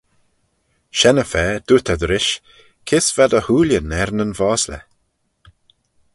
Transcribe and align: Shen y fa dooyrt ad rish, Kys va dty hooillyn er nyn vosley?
Shen 0.97 1.21
y 1.23 1.25
fa 1.31 1.45
dooyrt 1.65 1.91
ad 1.93 2.01
rish, 2.09 2.31
Kys 2.87 3.07
va 3.15 3.25
dty 3.29 3.41
hooillyn 3.45 3.95
er 4.01 4.09
nyn 4.13 4.35
vosley? 4.39 4.83